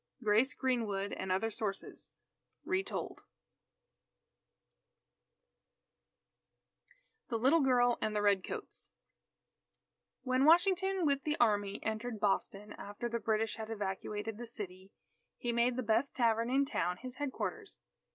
Grace 0.23 0.55
Greenwood 0.55 1.13
and 1.13 1.31
Other 1.31 1.51
Sources 1.51 2.09
(Retold) 2.65 3.21
THE 7.29 7.37
LITTLE 7.37 7.59
GIRL 7.61 7.99
AND 8.01 8.15
THE 8.15 8.23
RED 8.23 8.43
COATS 8.43 8.89
When 10.23 10.45
Washington 10.45 11.05
with 11.05 11.23
the 11.23 11.37
Army 11.39 11.79
entered 11.83 12.19
Boston 12.19 12.73
after 12.79 13.07
the 13.07 13.19
British 13.19 13.57
had 13.57 13.69
evacuated 13.69 14.39
the 14.39 14.47
city, 14.47 14.91
he 15.37 15.51
made 15.51 15.75
the 15.75 15.83
best 15.83 16.15
tavern 16.15 16.49
in 16.49 16.65
town 16.65 16.97
his 16.97 17.17
Headquarters. 17.17 17.77